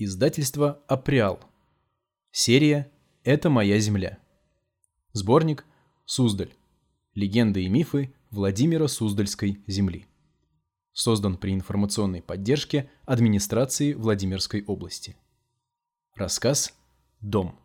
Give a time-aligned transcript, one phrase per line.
[0.00, 1.40] Издательство «Априал».
[2.30, 2.88] Серия
[3.24, 4.20] «Это моя земля».
[5.12, 5.66] Сборник
[6.04, 6.54] «Суздаль.
[7.14, 10.06] Легенды и мифы Владимира Суздальской земли».
[10.92, 15.16] Создан при информационной поддержке администрации Владимирской области.
[16.14, 16.78] Рассказ
[17.20, 17.58] «Дом».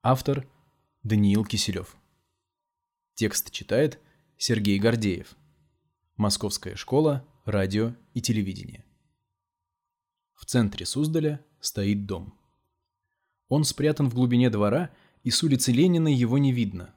[0.00, 0.46] Автор
[1.02, 1.96] Даниил Киселев.
[3.14, 3.98] Текст читает
[4.36, 5.36] Сергей Гордеев.
[6.14, 8.84] Московская школа радио и телевидения.
[10.42, 12.34] В центре Суздаля стоит дом.
[13.48, 14.90] Он спрятан в глубине двора,
[15.22, 16.92] и с улицы Ленина его не видно.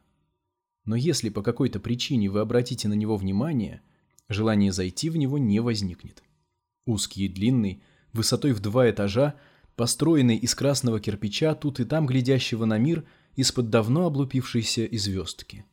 [0.84, 3.84] Но если по какой-то причине вы обратите на него внимание,
[4.30, 6.24] желание зайти в него не возникнет.
[6.88, 9.36] Узкий и длинный, высотой в два этажа,
[9.76, 13.06] построенный из красного кирпича, тут и там глядящего на мир
[13.36, 15.66] из-под давно облупившейся звездки.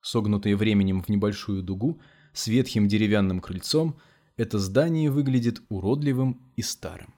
[0.00, 2.00] Согнутые временем в небольшую дугу,
[2.32, 3.98] с ветхим деревянным крыльцом–
[4.40, 7.12] это здание выглядит уродливым и старым.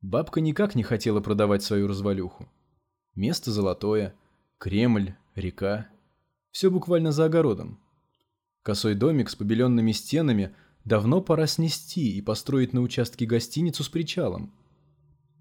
[0.00, 2.48] Бабка никак не хотела продавать свою развалюху.
[3.14, 4.16] Место золотое,
[4.58, 5.86] Кремль, река.
[6.50, 7.78] Все буквально за огородом.
[8.64, 14.52] Косой домик с побеленными стенами давно пора снести и построить на участке гостиницу с причалом.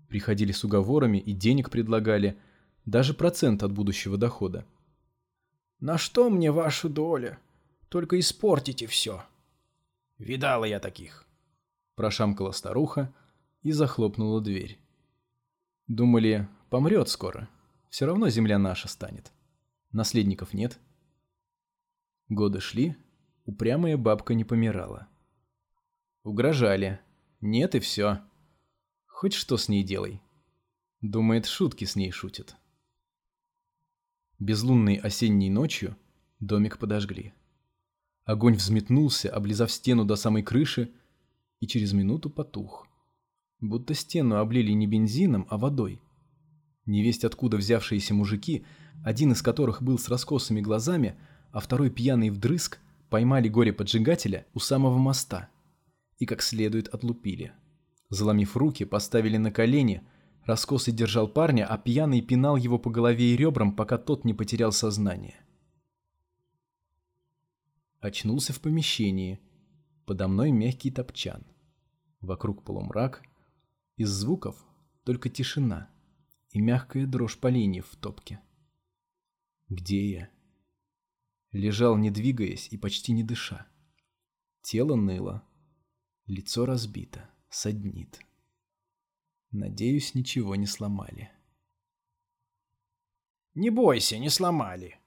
[0.09, 2.37] Приходили с уговорами и денег предлагали,
[2.85, 4.67] даже процент от будущего дохода.
[5.79, 7.39] «На что мне ваша доля?
[7.89, 9.23] Только испортите все»,
[10.19, 11.25] Видала я таких.
[11.95, 13.13] Прошамкала старуха
[13.61, 14.77] и захлопнула дверь.
[15.87, 17.49] Думали, помрет скоро.
[17.89, 19.31] Все равно земля наша станет.
[19.91, 20.77] Наследников нет.
[22.27, 22.95] Годы шли,
[23.45, 25.07] упрямая бабка не помирала.
[26.23, 26.99] Угрожали.
[27.41, 28.21] Нет и все.
[29.07, 30.21] Хоть что с ней делай.
[31.01, 32.57] Думает, шутки с ней шутят.
[34.37, 35.95] Безлунной осенней ночью
[36.39, 37.33] домик подожгли.
[38.29, 40.91] Огонь взметнулся, облизав стену до самой крыши,
[41.61, 42.87] и через минуту потух.
[43.59, 45.99] Будто стену облили не бензином, а водой.
[46.85, 48.67] Невесть откуда взявшиеся мужики,
[49.03, 51.15] один из которых был с раскосыми глазами,
[51.51, 52.77] а второй пьяный вдрызг,
[53.09, 55.49] поймали горе-поджигателя у самого моста
[56.19, 57.53] и как следует отлупили.
[58.09, 60.03] Заломив руки, поставили на колени,
[60.45, 64.71] раскосый держал парня, а пьяный пинал его по голове и ребрам, пока тот не потерял
[64.71, 65.33] сознание.
[67.99, 69.39] Очнулся в помещении.
[70.05, 71.45] Подо мной мягкий топчан.
[72.21, 73.23] Вокруг полумрак.
[73.97, 74.65] Из звуков
[75.03, 75.89] только тишина
[76.51, 78.39] и мягкая дрожь поленьев в топке.
[79.67, 80.29] Где я?
[81.51, 83.67] Лежал, не двигаясь и почти не дыша.
[84.61, 85.43] Тело ныло.
[86.25, 88.19] Лицо разбито, саднит.
[89.51, 91.31] Надеюсь, ничего не сломали.
[93.55, 94.98] «Не бойся, не сломали»,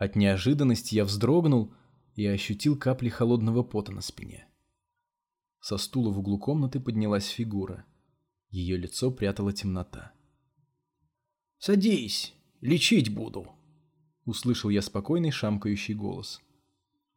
[0.00, 1.74] от неожиданности я вздрогнул
[2.14, 4.48] и ощутил капли холодного пота на спине.
[5.60, 7.84] Со стула в углу комнаты поднялась фигура.
[8.48, 10.12] Ее лицо прятала темнота.
[11.58, 13.50] «Садись, лечить буду»,—
[14.24, 16.40] услышал я спокойный шамкающий голос.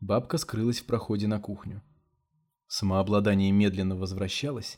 [0.01, 1.81] Бабка скрылась в проходе на кухню.
[2.67, 4.77] Самообладание медленно возвращалось,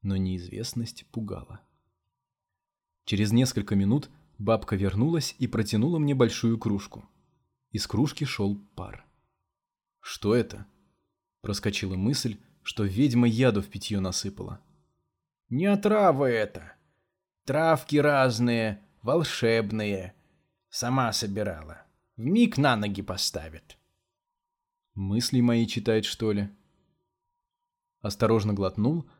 [0.00, 1.60] но неизвестность пугала.
[3.04, 7.06] Через несколько минут бабка вернулась и протянула мне большую кружку.
[7.74, 9.04] Из кружки шел пар.
[9.98, 10.64] «Что это?»
[11.40, 14.60] Проскочила мысль, что ведьма яду в питье насыпала.
[15.48, 16.76] «Не отрава это.
[17.44, 20.14] Травки разные, волшебные.
[20.68, 21.82] Сама собирала.
[22.16, 23.76] В миг на ноги поставит».
[24.94, 26.50] Мысли мои читает, что ли?
[28.02, 29.10] Осторожно глотнул,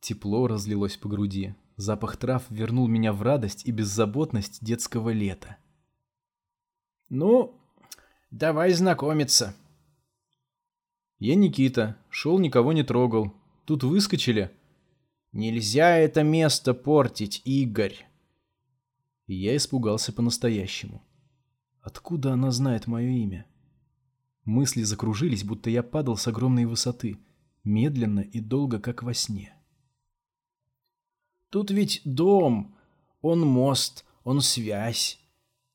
[0.00, 1.54] тепло разлилось по груди.
[1.76, 5.58] Запах трав вернул меня в радость и беззаботность детского лета.
[7.08, 7.59] «Ну,
[8.30, 9.56] Давай знакомиться.
[11.18, 13.34] Я Никита, шел, никого не трогал.
[13.64, 14.52] Тут выскочили.
[15.32, 18.06] Нельзя это место портить, Игорь.
[19.26, 21.02] И я испугался по-настоящему.
[21.82, 23.46] Откуда она знает мое имя?
[24.44, 27.18] Мысли закружились, будто я падал с огромной высоты,
[27.64, 29.54] медленно и долго, как во сне.
[31.50, 32.76] Тут ведь дом,
[33.22, 35.20] он мост, он связь.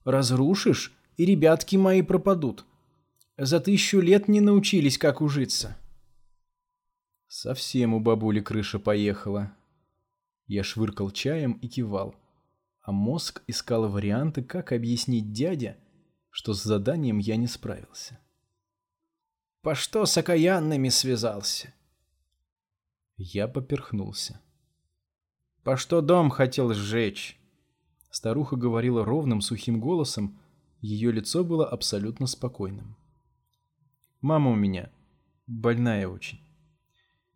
[0.05, 2.65] Разрушишь, и ребятки мои пропадут.
[3.37, 5.77] За тысячу лет не научились, как ужиться.
[7.27, 9.51] Совсем у бабули крыша поехала.
[10.47, 12.15] Я швыркал чаем и кивал,
[12.81, 15.77] а мозг искал варианты, как объяснить дяде,
[16.29, 18.19] что с заданием я не справился.
[19.61, 21.73] «По что с окаянными связался?»
[23.17, 24.39] Я поперхнулся.
[25.63, 27.39] «По что дом хотел сжечь?»
[28.11, 30.39] Старуха говорила ровным сухим голосом,
[30.81, 32.95] ее лицо было абсолютно спокойным.
[34.21, 34.91] Мама у меня
[35.47, 36.39] больная очень.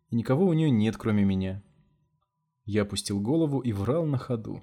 [0.08, 1.62] и никого у нее нет, кроме меня.
[2.64, 4.62] Я опустил голову и врал на ходу,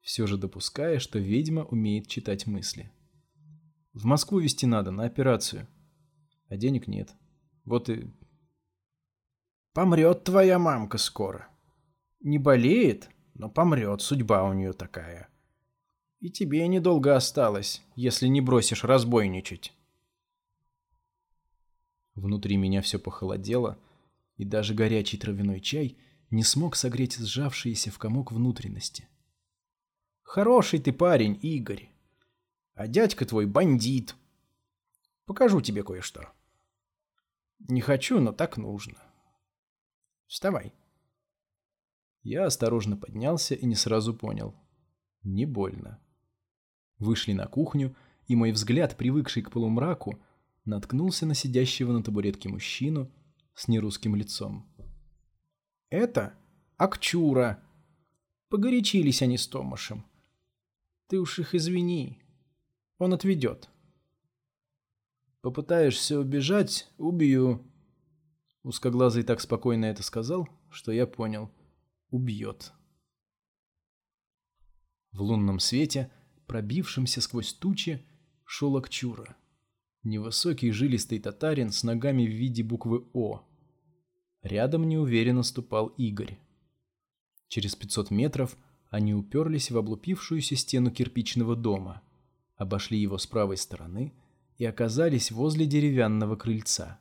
[0.00, 2.92] все же допуская, что ведьма умеет читать мысли.
[3.92, 5.68] В Москву везти надо, на операцию.
[6.48, 7.14] А денег нет.
[7.64, 8.12] Вот и...
[9.72, 11.48] Помрет твоя мамка скоро.
[12.20, 15.28] Не болеет, но помрет, судьба у нее такая.
[16.22, 19.72] И тебе недолго осталось, если не бросишь разбойничать.
[22.14, 23.76] Внутри меня все похолодело,
[24.36, 25.98] и даже горячий травяной чай
[26.30, 29.08] не смог согреть сжавшиеся в комок внутренности.
[30.22, 31.90] Хороший ты парень, Игорь.
[32.74, 34.14] А дядька твой бандит.
[35.26, 36.32] Покажу тебе кое-что.
[37.58, 39.02] Не хочу, но так нужно.
[40.28, 40.72] Вставай.
[42.22, 44.54] Я осторожно поднялся и не сразу понял.
[45.24, 45.98] Не больно.
[47.02, 47.96] Вышли на кухню,
[48.28, 50.20] и мой взгляд, привыкший к полумраку,
[50.64, 53.10] наткнулся на сидящего на табуретке мужчину
[53.54, 54.64] с нерусским лицом.
[55.90, 56.34] «Это
[56.76, 57.60] Акчура!»
[58.48, 60.04] Погорячились они с Томашем.
[61.08, 62.22] Ты уж их извини.
[62.98, 63.68] Он отведет.
[65.40, 67.66] Попытаешься убежать— убью.
[68.62, 71.50] Узкоглазый так спокойно это сказал, что я понял.
[72.10, 72.72] Убьет.
[75.10, 76.12] В лунном свете,
[76.52, 78.04] пробившемся сквозь тучи,
[78.44, 79.34] шел Акчура.
[80.02, 83.42] Невысокий жилистый татарин с ногами в виде буквы «О».
[84.42, 86.38] Рядом неуверенно ступал Игорь.
[87.48, 88.58] Через 500 метров
[88.90, 92.02] они уперлись в облупившуюся стену кирпичного дома,
[92.56, 94.12] обошли его с правой стороны
[94.58, 97.00] и оказались возле деревянного крыльца.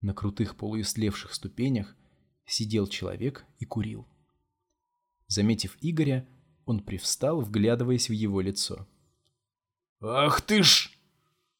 [0.00, 1.96] На крутых полуистлевших ступенях
[2.46, 4.06] сидел человек и курил.
[5.26, 6.24] Заметив Игоря,
[6.68, 8.86] он привстал, вглядываясь в его лицо.
[10.00, 10.90] «Ах ты ж!»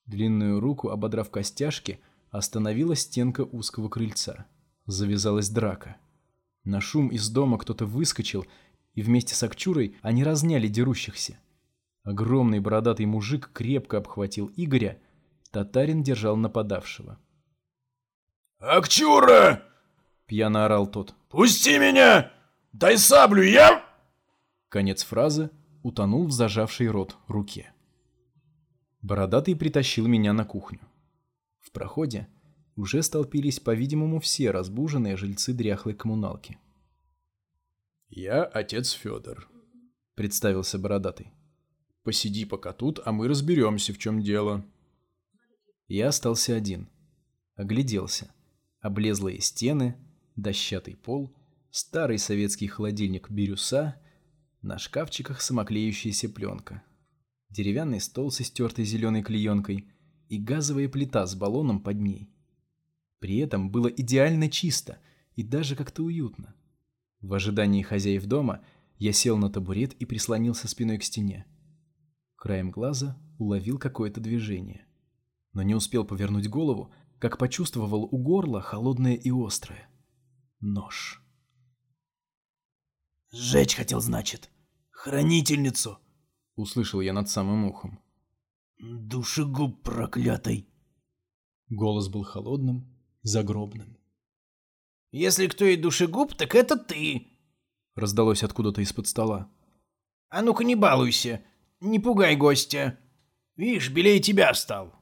[0.04, 2.00] Длинную руку, ободрав костяшки,
[2.30, 4.46] остановила стенка узкого крыльца.
[4.84, 5.96] Завязалась драка.
[6.64, 8.46] На шум из дома кто-то выскочил,
[8.94, 11.38] и вместе с Акчурой они разняли дерущихся.
[12.04, 15.00] Огромный бородатый мужик крепко обхватил Игоря,
[15.50, 17.18] татарин держал нападавшего.
[18.58, 19.62] «Акчура!»—
[20.26, 21.14] пьяно орал тот.
[21.28, 22.30] «Пусти меня!
[22.72, 23.87] Дай саблю, я...»
[24.68, 25.50] Конец фразы
[25.82, 27.72] утонул в зажавшей рот руке.
[29.00, 30.80] Бородатый притащил меня на кухню.
[31.60, 32.28] В проходе
[32.76, 36.58] уже столпились, по-видимому, все разбуженные жильцы дряхлой коммуналки.
[38.08, 39.48] «Я отец Федор»,—
[40.14, 41.32] представился Бородатый.
[42.02, 44.64] «Посиди пока тут, а мы разберемся, в чем дело».
[45.88, 46.88] Я остался один.
[47.54, 48.32] Огляделся.
[48.80, 49.96] Облезлые стены,
[50.36, 51.34] дощатый пол,
[51.70, 54.00] старый советский холодильник «Бирюса»,
[54.62, 56.82] на шкафчиках самоклеющаяся пленка
[57.50, 59.88] деревянный стол с истертой зеленой клеенкой
[60.28, 62.30] и газовая плита с баллоном под ней.
[63.18, 64.98] При этом было идеально чисто
[65.34, 66.54] и даже как-то уютно.
[67.20, 68.60] В ожидании хозяев дома
[68.96, 71.46] я сел на табурет и прислонился спиной к стене.
[72.36, 74.86] Краем глаза уловил какое-то движение.
[75.52, 79.88] Но не успел повернуть голову, как почувствовал у горла холодное и острое.
[80.60, 81.22] Нож.
[83.30, 84.50] «Сжечь хотел, значит.
[84.90, 85.98] Хранительницу!»
[86.58, 88.00] услышал я над самым ухом.
[88.78, 90.68] «Душегуб проклятый!»
[91.68, 92.86] Голос был холодным,
[93.22, 93.98] загробным.
[95.10, 97.28] «Если кто и душегуб, так это ты!»
[97.94, 99.50] Раздалось откуда-то из-под стола.
[100.28, 101.42] «А ну-ка не балуйся,
[101.80, 102.98] не пугай гостя.
[103.56, 104.94] Видишь, белее тебя стал!»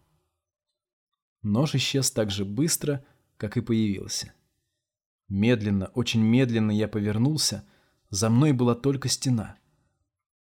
[1.43, 3.05] Нож исчез так же быстро,
[3.37, 4.33] как и появился.
[5.29, 7.65] Медленно, очень медленно я повернулся,
[8.11, 9.57] за мной была только стена—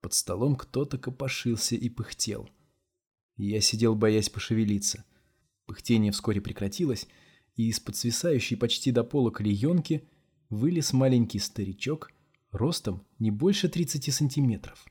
[0.03, 2.49] под столом кто-то копошился и пыхтел.
[3.37, 5.05] Я сидел, боясь пошевелиться.
[5.65, 7.07] Пыхтение вскоре прекратилось,
[7.55, 10.05] и из-под свисающей почти до пола клеенки
[10.49, 12.11] вылез маленький старичок,
[12.51, 14.85] ростом не больше 30 сантиметров.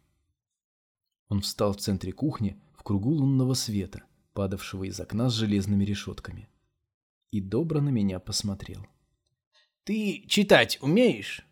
[1.29, 6.49] Он встал в центре кухни, в кругу лунного света, падавшего из окна с железными решетками.
[7.33, 8.87] И добро на меня посмотрел.
[9.85, 11.47] «Ты читать умеешь?»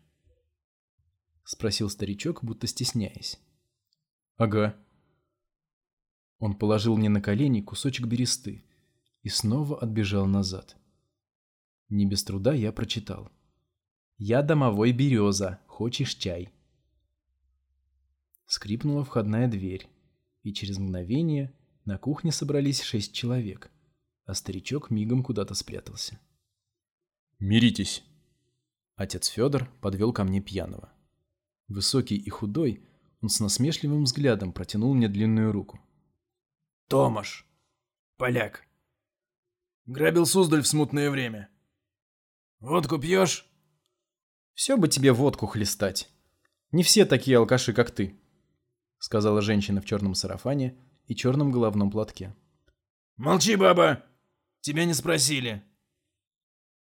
[1.43, 3.39] спросил старичок, будто стесняясь.
[4.37, 4.75] «Ага».
[6.39, 8.63] Он положил мне на колени кусочек бересты
[9.21, 10.75] и снова отбежал назад.
[11.89, 13.31] Не без труда я прочитал.
[14.17, 16.51] «Я домовой береза, хочешь чай?»
[18.45, 19.87] Скрипнула входная дверь,
[20.43, 21.53] и через мгновение
[21.85, 23.71] на кухне собрались шесть человек,
[24.25, 26.19] а старичок мигом куда-то спрятался.
[27.39, 28.03] «Миритесь!»
[28.95, 30.90] Отец Федор подвел ко мне пьяного.
[31.71, 32.85] Высокий и худой,
[33.21, 35.79] он с насмешливым взглядом протянул мне длинную руку.
[36.89, 37.47] «Томаш.
[38.17, 38.67] Поляк.
[39.85, 41.49] Грабил Суздаль в смутное время.
[42.59, 43.49] «Водку пьешь?»
[44.53, 46.09] «Все бы тебе водку хлестать.
[46.73, 48.19] Не все такие алкаши, как ты»,—
[48.99, 52.35] сказала женщина в черном сарафане и черном головном платке.
[53.15, 54.03] «Молчи, баба!
[54.59, 55.63] Тебя не спросили!»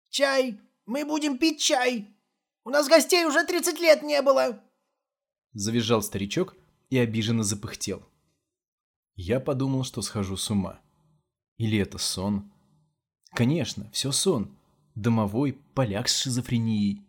[0.08, 0.58] «Чай!
[0.86, 2.08] Мы будем пить чай!
[2.64, 4.62] У нас гостей уже 30 лет не было!»
[5.52, 6.56] Завизжал старичок
[6.90, 8.06] и обиженно запыхтел.
[9.14, 10.80] Я подумал, что схожу с ума.
[11.56, 12.52] Или это сон?
[13.30, 14.56] Конечно, все сон.
[14.94, 17.02] Домовой поляк с шизофренией.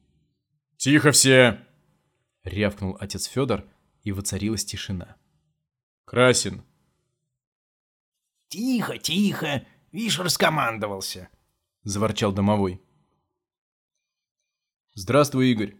[0.78, 1.66] «Тихо все!»—
[2.44, 3.68] рявкнул отец Федор,
[4.04, 5.18] и воцарилась тишина.
[6.06, 6.64] «Красин!»
[8.48, 9.66] «Тихо, тихо!
[9.92, 11.30] Вишь, раскомандовался!»—
[11.84, 12.82] заворчал домовой.
[14.94, 15.76] «Здравствуй, Игорь!»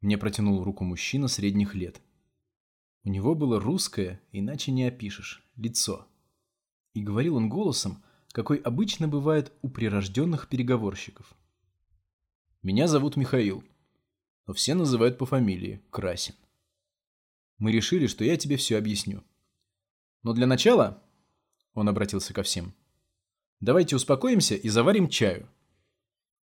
[0.00, 2.00] Мне протянул руку мужчина средних лет.
[3.04, 6.06] У него было русское, иначе не опишешь, лицо.
[6.94, 8.02] И говорил он голосом,
[8.32, 11.34] какой обычно бывает у прирожденных переговорщиков.
[12.62, 13.64] «Меня зовут Михаил,
[14.46, 16.34] но все называют по фамилии Красин.
[17.58, 19.22] Мы решили, что я тебе все объясню.
[20.22, 21.02] Но для начала,—
[21.74, 22.74] он обратился ко всем,—
[23.60, 25.48] давайте успокоимся и заварим чаю».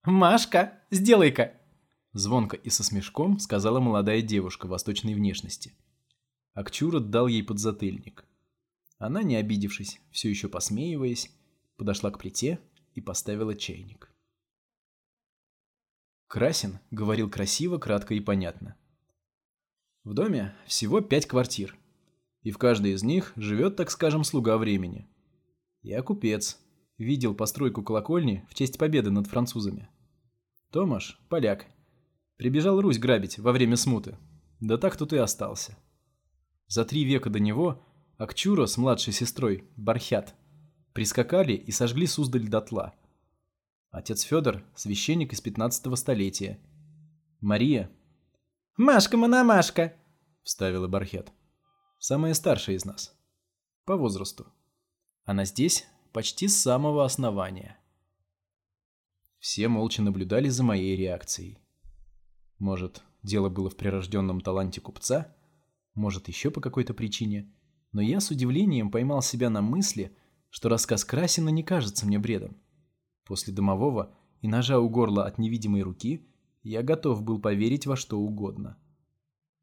[0.04, 1.63] «Машка, сделай-ка!»
[2.14, 5.74] Звонко и со смешком сказала молодая девушка восточной внешности.
[6.52, 8.24] Акчура дал ей подзатыльник.
[8.98, 11.32] Она, не обидевшись, все еще посмеиваясь,
[11.76, 12.60] подошла к плите
[12.94, 14.12] и поставила чайник.
[16.28, 18.76] Красин говорил красиво, кратко и понятно.
[20.04, 21.76] В доме всего пять квартир,
[22.42, 25.08] и в каждой из них живет, так скажем, слуга времени.
[25.82, 26.60] Я купец,
[26.96, 29.88] видел постройку колокольни в честь победы над французами.
[30.70, 31.66] Томаш– поляк.
[32.36, 34.18] Прибежал Русь грабить во время смуты.
[34.60, 35.76] Да так тут и остался.
[36.66, 37.82] За три века до него
[38.16, 40.34] Акчура с младшей сестрой, Бархят,
[40.92, 42.94] прискакали и сожгли Суздаль дотла.
[43.90, 46.60] Отец Федор– священник из 15 столетия.
[47.40, 47.90] Мария–
[48.76, 49.94] «Машка-мономашка!»–
[50.42, 51.32] вставила Бархет.
[52.00, 53.16] Самая старшая из нас.
[53.84, 54.52] По возрасту.
[55.24, 57.78] Она здесь почти с самого основания.
[59.38, 61.60] Все молча наблюдали за моей реакцией.
[62.58, 65.34] Может, дело было в прирожденном таланте купца,
[65.94, 67.52] может, еще по какой-то причине,
[67.92, 70.16] но я с удивлением поймал себя на мысли,
[70.50, 72.56] что рассказ Красина не кажется мне бредом.
[73.24, 76.28] После домового и ножа у горла от невидимой руки
[76.62, 78.76] я готов был поверить во что угодно.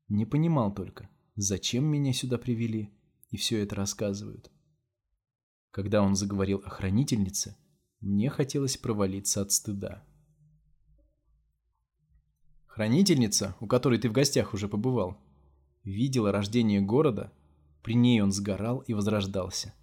[0.08, 2.94] Не понимал только, зачем меня сюда привели
[3.30, 4.52] и все это рассказывают.
[5.72, 7.56] Когда он заговорил о хранительнице,
[8.02, 10.06] мне хотелось провалиться от стыда.
[12.82, 15.16] Хранительница, у которой ты в гостях уже побывал,
[15.84, 17.32] видела рождение города,
[17.84, 19.76] при ней он сгорал и возрождался.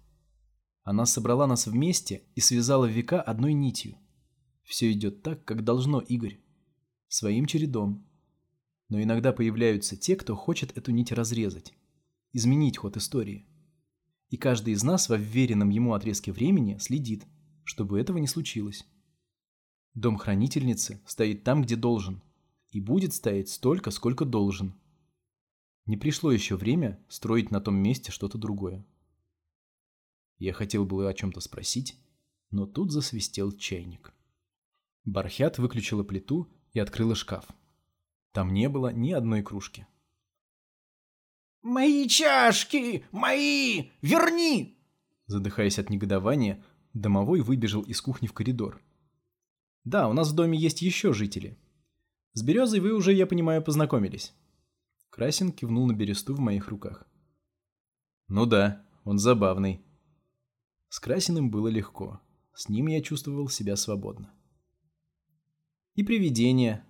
[0.83, 3.97] Она собрала нас вместе и связала века одной нитью.
[4.63, 6.41] Все идет так, как должно, Игорь.
[7.07, 8.05] Своим чередом.
[8.89, 11.71] Но иногда появляются те, кто хочет эту нить разрезать.
[12.33, 13.47] Изменить ход истории.
[14.27, 17.25] И каждый из нас во вверенном ему отрезке времени следит,
[17.63, 18.85] чтобы этого не случилось.
[19.93, 22.21] Дом хранительницы стоит там, где должен.
[22.71, 24.79] И будет стоять столько, сколько должен.
[25.85, 28.85] Не пришло еще время строить на том месте что-то другое.
[30.37, 31.99] Я хотел было о чем-то спросить,
[32.51, 34.13] но тут засвистел чайник.
[35.03, 37.45] Бархят выключила плиту и открыла шкаф.
[38.31, 39.87] Там не было ни одной кружки.
[41.61, 43.05] «Мои чашки!
[43.11, 43.89] Мои!
[44.01, 44.77] Верни!»
[45.25, 48.81] Задыхаясь от негодования, домовой выбежал из кухни в коридор.
[49.83, 51.57] «Да, у нас в доме есть еще жители.
[52.39, 54.33] С Березой вы уже, я понимаю, познакомились».
[55.09, 57.05] Красин кивнул на бересту в моих руках.
[58.29, 59.83] «Ну да, он забавный.
[60.87, 62.21] С Красиным было легко.
[62.53, 64.31] С ним я чувствовал себя свободно.
[65.95, 66.85] И привидение.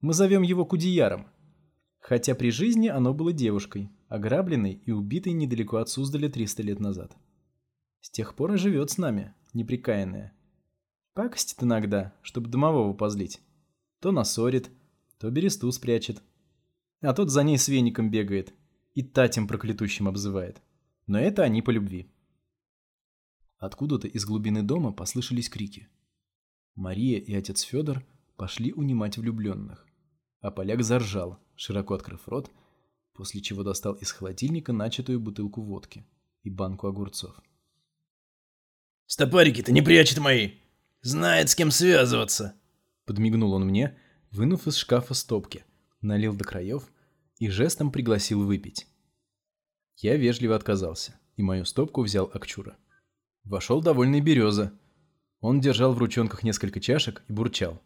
[0.00, 1.26] Мы зовем его Кудеяром.
[1.98, 7.14] Хотя при жизни оно было девушкой, ограбленной и убитой недалеко от Суздаля 300 лет назад.
[8.00, 10.32] С тех пор и живет с нами, неприкаянная.
[11.12, 13.42] Пакостит иногда, чтобы домового позлить.
[14.00, 14.70] То насорит,
[15.18, 16.22] то бересту спрячет.
[17.00, 18.54] А тот за ней с веником бегает
[18.94, 20.60] и татем проклятущим обзывает.
[21.06, 22.10] Но это они по любви.
[23.58, 25.88] Откуда-то из глубины дома послышались крики.
[26.74, 28.04] Мария и отец Федор
[28.36, 29.86] пошли унимать влюбленных.
[30.40, 32.50] А поляк заржал, широко открыв рот,
[33.14, 36.06] после чего достал из холодильника начатую бутылку водки
[36.44, 37.40] и банку огурцов.
[39.06, 40.52] «Стопарики-то не прячет мои!
[41.00, 42.54] Знает, с кем связываться!»
[43.06, 43.98] Подмигнул он мне,
[44.30, 45.64] вынув из шкафа стопки,
[46.00, 46.84] налил до краев
[47.38, 48.86] и жестом пригласил выпить.
[49.96, 52.76] Я вежливо отказался, и мою стопку взял Акчура.
[53.44, 54.72] Вошел довольный Береза.
[55.40, 57.80] Он держал в ручонках несколько чашек и бурчал.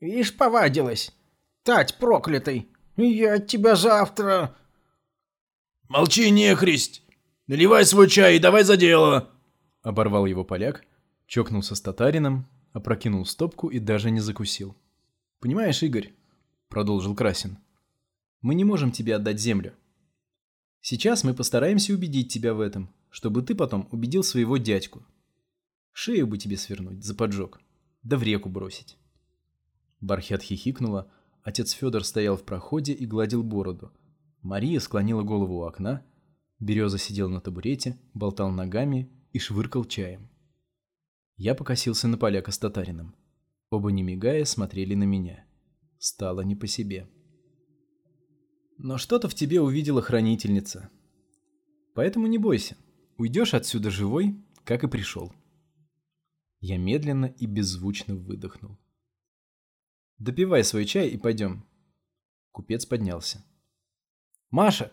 [0.00, 1.12] Ишь, повадилась.
[1.62, 2.68] Тать проклятый.
[2.96, 4.54] Я от тебя завтра...
[5.88, 7.02] «Молчи, нехристь!
[7.46, 9.30] Наливай свой чай и давай за дело!»
[9.80, 10.84] Оборвал его поляк,
[11.26, 14.76] чокнулся с татарином, опрокинул стопку и даже не закусил.
[15.40, 16.14] «Понимаешь, Игорь»,—
[16.68, 17.58] продолжил Красин,—
[18.42, 19.74] «мы не можем тебе отдать землю.
[20.80, 25.06] Сейчас мы постараемся убедить тебя в этом, чтобы ты потом убедил своего дядьку.
[25.92, 27.60] Шею бы тебе свернуть за поджог,
[28.02, 28.96] да в реку бросить».
[30.00, 31.10] Бархят хихикнула,
[31.42, 33.92] отец Федор стоял в проходе и гладил бороду,
[34.42, 36.04] Мария склонила голову у окна,
[36.60, 40.28] Береза сидел на табурете, болтал ногами и швыркал чаем.
[41.36, 43.14] Я покосился на поляка с татарином.
[43.70, 45.46] Оба не мигая смотрели на меня.
[45.98, 47.08] Стало не по себе.
[48.78, 50.90] Но что-то в тебе увидела хранительница.
[51.94, 52.76] Поэтому не бойся.
[53.16, 55.32] Уйдешь отсюда живой, как и пришел.
[56.60, 58.78] Я медленно и беззвучно выдохнул.
[60.18, 61.64] Допивай свой чай и пойдем.
[62.52, 63.44] Купец поднялся.
[64.50, 64.90] Маша!»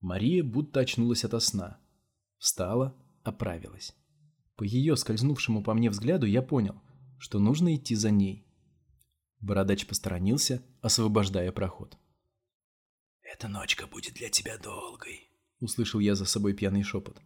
[0.00, 1.78] Мария будто очнулась ото сна.
[2.38, 3.94] Встала, оправилась.
[4.56, 6.80] По ее скользнувшему по мне взгляду я понял,
[7.18, 8.46] что нужно идти за ней.
[9.40, 11.98] Бородач посторонился, освобождая проход.
[13.22, 17.20] «Эта ночка будет для тебя долгой»,— услышал я за собой пьяный шепот.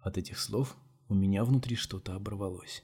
[0.00, 0.76] От этих слов
[1.08, 2.82] у меня внутри что-то оборвалось.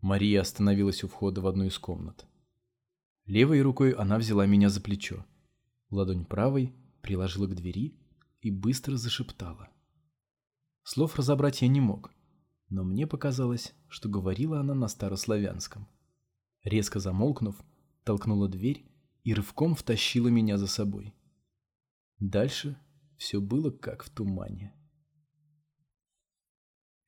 [0.00, 2.26] Мария остановилась у входа в одну из комнат.
[3.26, 5.26] Левой рукой она взяла меня за плечо.
[5.90, 8.00] Ладонь правой приложила к двери
[8.40, 9.68] и быстро зашептала.
[10.82, 12.10] Слов разобрать я не мог,
[12.70, 15.88] но мне показалось, что говорила она на старославянском.
[16.62, 17.56] Резко замолкнув,
[18.04, 18.86] толкнула дверь
[19.24, 21.12] и рывком втащила меня за собой.
[22.18, 22.78] Дальше
[23.16, 24.72] все было как в тумане.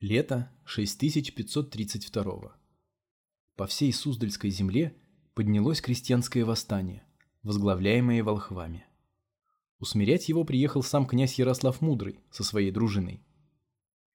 [0.00, 2.56] Лето 6532
[3.56, 4.96] По всей Суздальской земле
[5.34, 7.06] поднялось крестьянское восстание,
[7.44, 8.84] возглавляемое волхвами.
[9.78, 13.22] Усмирять его приехал сам князь Ярослав Мудрый со своей дружиной.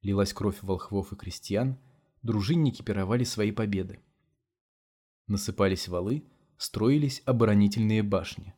[0.08, 1.78] Лилась кровь волхвов и крестьян,
[2.22, 4.00] дружинники пировали свои победы.
[5.28, 6.24] Насыпались валы,
[6.58, 8.56] строились оборонительные башни.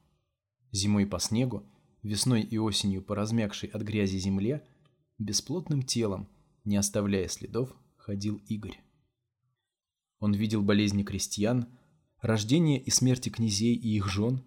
[0.72, 1.68] Зимой по снегу,
[2.04, 4.64] весной и осенью по размягшей от грязи земле,
[5.18, 6.30] бесплотным телом,
[6.66, 8.80] не оставляя следов, ходил Игорь.
[10.20, 11.68] Он видел болезни крестьян,
[12.22, 14.44] рождение и смерти князей и их жен,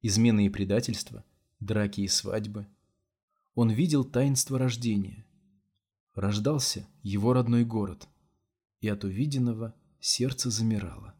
[0.00, 1.26] измены и предательства,
[1.60, 2.66] драки и свадьбы.
[3.54, 5.26] Он видел таинство рождения.
[6.18, 8.08] Рождался его родной город,
[8.80, 11.14] и от увиденного сердце замирало.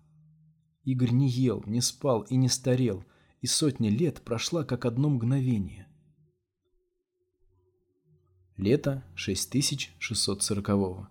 [0.82, 3.04] Игорь не ел, не спал и не старел,
[3.40, 5.86] и сотня лет прошла как одно мгновение.
[8.56, 11.08] Лето 6640-го.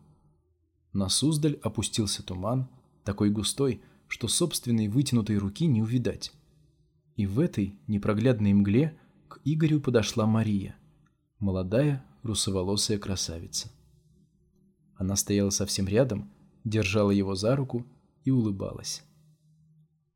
[0.91, 2.69] На Суздаль опустился туман,
[3.05, 6.33] такой густой, что собственной вытянутой руки не увидать.
[7.15, 10.75] И в этой непроглядной мгле к Игорю подошла Мария,
[11.39, 13.71] молодая русоволосая красавица.
[14.97, 16.31] Она стояла совсем рядом,
[16.63, 17.85] держала его за руку
[18.23, 19.03] и улыбалась.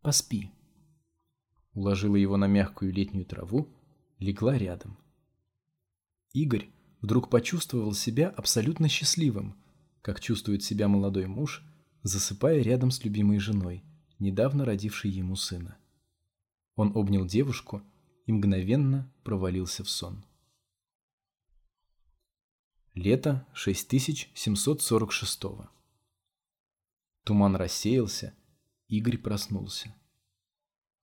[0.01, 0.51] «Поспи».
[1.73, 3.69] Уложила его на мягкую летнюю траву,
[4.19, 4.97] легла рядом.
[6.33, 6.69] Игорь
[7.01, 9.55] вдруг почувствовал себя абсолютно счастливым,
[10.01, 11.63] как чувствует себя молодой муж,
[12.03, 13.83] засыпая рядом с любимой женой,
[14.19, 15.77] недавно родившей ему сына.
[16.75, 17.81] Он обнял девушку
[18.25, 20.25] и мгновенно провалился в сон.
[22.93, 25.41] Лето 6746
[27.23, 28.33] Туман рассеялся,
[28.87, 29.95] Игорь проснулся.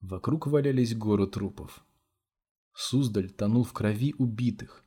[0.00, 1.84] Вокруг валялись горы трупов.
[2.74, 4.84] Суздаль тонул в крови убитых,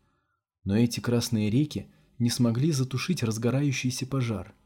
[0.64, 4.56] но эти красные реки не смогли затушить разгорающийся пожар–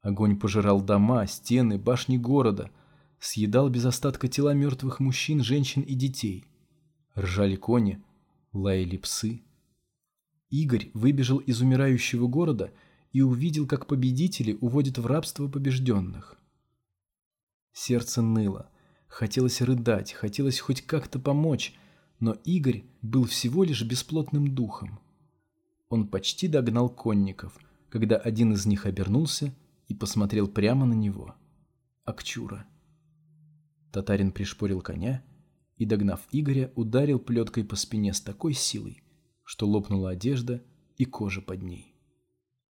[0.00, 2.70] Огонь пожирал дома, стены, башни города,
[3.18, 6.46] съедал без остатка тела мертвых мужчин, женщин и детей.
[7.16, 8.02] Ржали кони,
[8.52, 9.42] лаяли псы.
[10.50, 12.72] Игорь выбежал из умирающего города
[13.12, 16.38] и увидел, как победители уводят в рабство побежденных.
[17.72, 18.70] Сердце ныло,
[19.08, 21.74] хотелось рыдать, хотелось хоть как-то помочь,
[22.18, 25.00] но Игорь был всего лишь бесплотным духом.
[25.88, 27.58] Он почти догнал конников,
[27.88, 29.54] когда один из них обернулся
[29.86, 31.34] и посмотрел прямо на него.
[32.04, 32.66] Акчура.
[33.92, 35.22] Татарин пришпорил коня
[35.76, 39.02] и, догнав Игоря, ударил плеткой по спине с такой силой,
[39.48, 40.62] что лопнула одежда
[40.98, 41.94] и кожа под ней.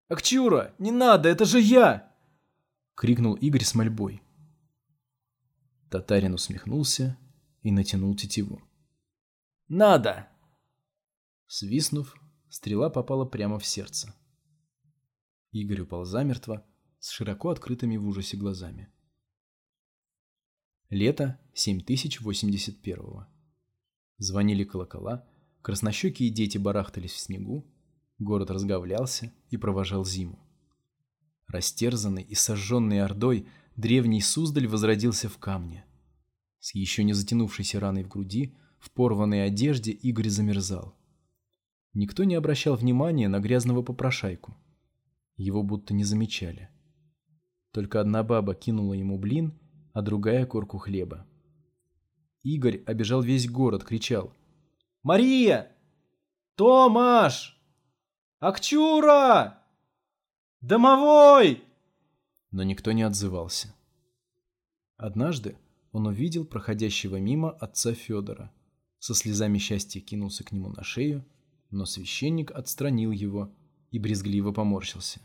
[0.10, 2.16] «Акчура, не надо, это же я!»—
[2.96, 4.22] крикнул Игорь с мольбой.
[5.90, 7.18] Татарин усмехнулся
[7.64, 8.62] и натянул тетиву.
[9.68, 10.30] «Надо!»
[11.48, 12.16] Свистнув,
[12.48, 14.14] стрела попала прямо в сердце.
[15.52, 16.64] Игорь упал замертво,
[17.00, 18.88] с широко открытыми в ужасе глазами.
[20.92, 23.26] Лето 7081
[24.20, 25.28] Звонили колокола,
[25.68, 27.70] краснощекие дети барахтались в снегу,
[28.20, 30.40] город разговлялся и провожал зиму.
[31.46, 35.84] Растерзанный и сожженный ордой, древний Суздаль возродился в камне.
[36.62, 40.96] С еще не затянувшейся раной в груди, в порванной одежде Игорь замерзал.
[41.94, 44.56] Никто не обращал внимания на грязного попрошайку.
[45.36, 46.70] Его будто не замечали.
[47.72, 49.60] Только одна баба кинула ему блин,
[49.92, 51.28] а другая корку хлеба.
[52.42, 54.34] Игорь обежал весь город, кричал.
[55.04, 55.76] «Мария!
[56.56, 57.58] Томаш!
[58.40, 59.64] Акчура!
[60.62, 61.64] Домовой!»
[62.52, 63.74] Но никто не отзывался.
[64.98, 65.58] Однажды
[65.92, 68.52] он увидел проходящего мимо отца Федора.
[69.00, 71.26] Со слезами счастья кинулся к нему на шею,
[71.70, 73.56] но священник отстранил его
[73.92, 75.22] и брезгливо поморщился.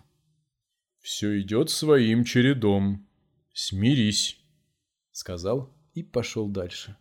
[1.00, 3.08] «Все идет своим чередом.
[3.52, 4.38] Смирись»,—
[5.10, 6.96] сказал и пошел дальше.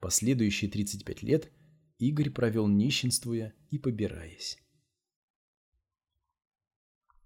[0.00, 1.52] Последующие 35 лет
[1.98, 4.56] Игорь провел нищенствуя и побираясь.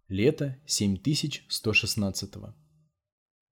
[0.08, 2.54] Лето 7116 -го.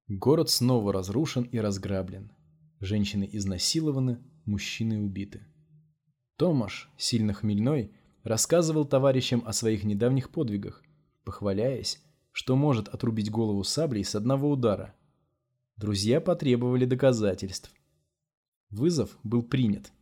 [0.08, 2.32] Город снова разрушен и разграблен.
[2.80, 5.46] Женщины изнасилованы, мужчины убиты.
[6.36, 10.82] Томаш, сильно хмельной, рассказывал товарищам о своих недавних подвигах,
[11.24, 12.02] похваляясь,
[12.32, 14.96] что может отрубить голову саблей с одного удара.
[15.76, 17.70] Друзья потребовали доказательств.
[18.70, 19.92] Вызов был принят,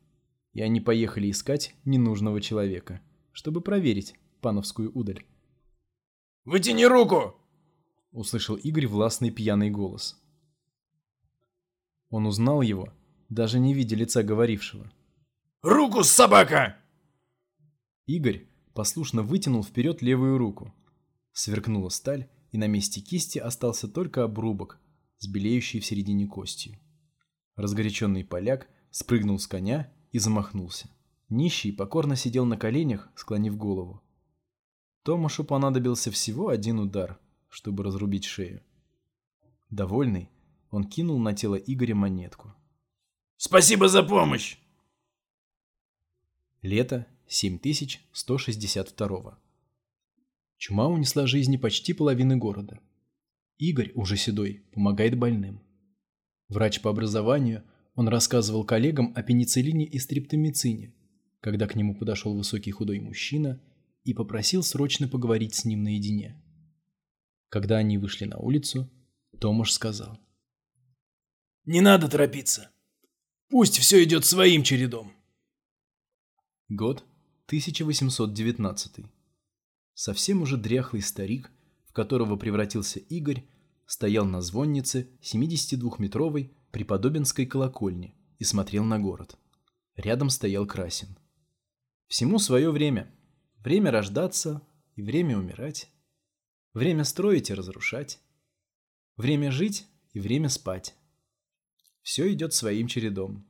[0.59, 5.25] и они поехали искать ненужного человека, чтобы проверить пановскую удаль.
[6.44, 7.37] «Вытяни руку!»—
[8.11, 10.21] услышал Игорь властный пьяный голос.
[12.11, 12.92] Он узнал его,
[13.29, 14.90] даже не видя лица говорившего.
[15.62, 16.77] «Руку, собака!»
[18.07, 20.75] Игорь послушно вытянул вперед левую руку.
[21.31, 24.81] Сверкнула сталь, и на месте кисти остался только обрубок,
[25.18, 26.81] с белеющей в середине костью.
[27.55, 30.88] Разгоряченный поляк спрыгнул с коня и замахнулся.
[31.29, 34.03] Нищий покорно сидел на коленях, склонив голову.
[35.03, 37.18] Томашу понадобился всего один удар—
[37.49, 38.62] чтобы разрубить шею.
[39.71, 40.31] Довольный,
[40.71, 42.55] он кинул на тело Игоря монетку.
[43.37, 44.59] «Спасибо за помощь!»
[46.62, 49.38] Лето 7162
[50.57, 52.81] Чума унесла жизни почти половины города.
[53.59, 55.62] Игорь, уже седой, помогает больным.
[56.49, 57.64] Врач по образованию,
[57.98, 60.94] он рассказывал коллегам о пенициллине и стриптомицине,
[61.40, 63.61] когда к нему подошел высокий худой мужчина
[64.04, 66.40] и попросил срочно поговорить с ним наедине.
[67.48, 68.88] Когда они вышли на улицу,
[69.40, 70.16] Томаш сказал.
[71.64, 72.70] «Не надо торопиться.
[73.48, 75.12] Пусть все идет своим чередом».
[76.68, 76.98] Год
[77.46, 79.06] 1819.
[79.94, 81.50] Совсем уже дряхлый старик,
[81.88, 83.44] в которого превратился Игорь,
[83.87, 89.37] стоял на звоннице 72-метровой преподобинской колокольни и смотрел на город.
[89.96, 91.18] Рядом стоял Красин.
[92.07, 93.12] Всему свое время.
[93.59, 94.62] Время рождаться
[94.94, 95.90] и время умирать.
[96.72, 98.20] Время строить и разрушать.
[99.16, 100.94] Время жить и время спать.
[102.02, 103.46] Все идет своим чередом.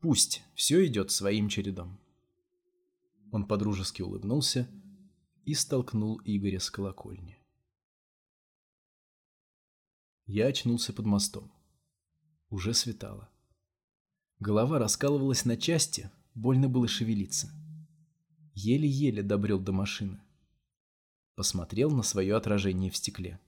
[0.00, 2.00] Пусть все идет своим чередом.
[3.32, 4.68] Он подружески улыбнулся
[5.44, 7.38] и столкнул Игоря с колокольни.
[10.26, 11.52] Я очнулся под мостом.
[12.50, 13.28] Уже светало.
[14.38, 17.50] Голова раскалывалась на части, больно было шевелиться.
[18.54, 20.20] Еле-еле добрел до машины
[21.40, 23.40] посмотрел на свое отражение в стекле.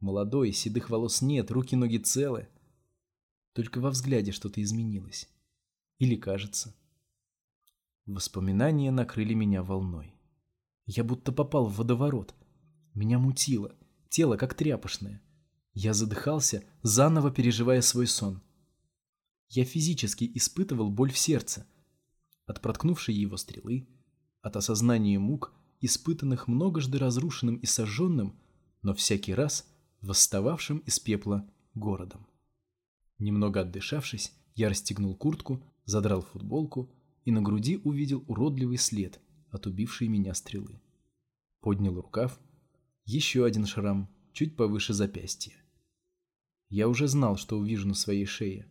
[0.00, 2.50] Молодой, седых волос нет, руки-ноги целы.
[3.54, 5.26] Только во взгляде что-то изменилось.
[5.98, 6.74] Или кажется.
[8.04, 10.14] Воспоминания накрыли меня волной.
[10.84, 12.34] Я будто попал в водоворот.
[12.92, 13.74] Меня мутило,
[14.10, 15.22] тело как тряпочное.
[15.74, 18.42] Я задыхался, заново переживая свой сон.
[19.48, 21.66] Я физически испытывал боль в сердце.
[22.46, 23.88] От проткнувшей его стрелы,
[24.42, 28.38] от осознания мук, испытанных многожды разрушенным и сожженным,
[28.82, 29.66] но всякий раз
[30.00, 32.26] восстававшим из пепла городом.
[33.18, 36.92] Немного отдышавшись, я расстегнул куртку, задрал футболку
[37.24, 40.80] и на груди увидел уродливый след от убившей меня стрелы.
[41.60, 42.38] Поднял рукав,
[43.04, 45.61] еще один шрам, чуть повыше запястья.
[46.72, 48.66] Я уже знал, что увижу на своей шее.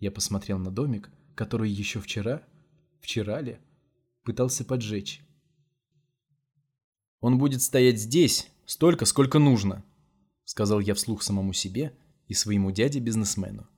[0.00, 2.42] Я посмотрел на домик, который еще вчера,
[2.98, 3.58] вчера ли,
[4.22, 5.22] пытался поджечь,
[7.20, 9.84] он будет стоять здесь столько, сколько нужно,
[10.44, 11.94] сказал я вслух самому себе
[12.26, 13.68] и своему дяде-бизнесмену.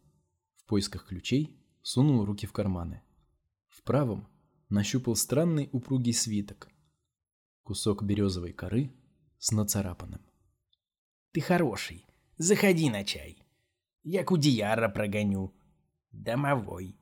[0.55, 3.03] В поисках ключей сунул руки в карманы.
[3.67, 4.29] В правом
[4.69, 6.69] нащупал странный упругий свиток.
[7.65, 8.93] Кусок березовой коры,
[9.39, 10.23] с нацарапанным.
[11.33, 12.06] Ты хороший.
[12.39, 13.39] Заходи на чай.
[14.05, 15.55] Я Кудияра прогоню.
[16.13, 16.99] Домовой.